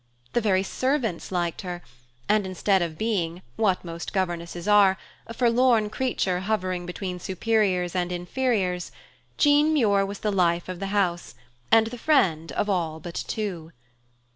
The 0.33 0.41
very 0.41 0.63
servants 0.63 1.31
liked 1.31 1.61
her; 1.61 1.83
and 2.27 2.47
instead 2.47 2.81
of 2.81 2.97
being, 2.97 3.43
what 3.55 3.85
most 3.85 4.13
governesses 4.13 4.67
are, 4.67 4.97
a 5.27 5.33
forlorn 5.35 5.91
creature 5.91 6.39
hovering 6.39 6.87
between 6.87 7.19
superiors 7.19 7.95
and 7.95 8.11
inferiors, 8.11 8.91
Jean 9.37 9.73
Muir 9.73 10.03
was 10.03 10.21
the 10.21 10.31
life 10.31 10.67
of 10.67 10.79
the 10.79 10.87
house, 10.87 11.35
and 11.71 11.85
the 11.85 11.99
friend 11.99 12.51
of 12.53 12.67
all 12.67 12.99
but 12.99 13.13
two. 13.13 13.73